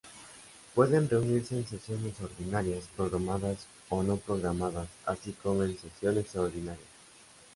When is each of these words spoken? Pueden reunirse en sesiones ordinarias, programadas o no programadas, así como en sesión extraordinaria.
Pueden 0.73 1.07
reunirse 1.07 1.55
en 1.55 1.67
sesiones 1.67 2.19
ordinarias, 2.21 2.87
programadas 2.97 3.67
o 3.89 4.01
no 4.01 4.17
programadas, 4.17 4.87
así 5.05 5.31
como 5.33 5.61
en 5.61 5.77
sesión 5.77 6.17
extraordinaria. 6.17 6.87